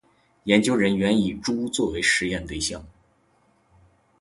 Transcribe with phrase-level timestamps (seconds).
[0.45, 2.83] 研究人员以猪作为实验对象